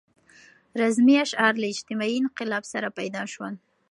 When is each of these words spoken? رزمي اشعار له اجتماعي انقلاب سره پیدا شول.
رزمي 0.81 1.15
اشعار 1.25 1.53
له 1.61 1.67
اجتماعي 1.73 2.15
انقلاب 2.23 2.63
سره 2.73 2.87
پیدا 2.99 3.23
شول. 3.33 3.53